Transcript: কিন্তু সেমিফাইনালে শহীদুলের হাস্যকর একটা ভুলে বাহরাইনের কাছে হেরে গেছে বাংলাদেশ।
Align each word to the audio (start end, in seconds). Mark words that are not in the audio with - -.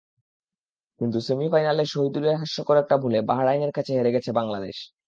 কিন্তু 1.01 1.17
সেমিফাইনালে 1.27 1.83
শহীদুলের 1.85 2.35
হাস্যকর 2.41 2.75
একটা 2.77 2.95
ভুলে 2.97 3.19
বাহরাইনের 3.29 3.71
কাছে 3.73 3.91
হেরে 3.93 4.11
গেছে 4.15 4.31
বাংলাদেশ। 4.33 4.77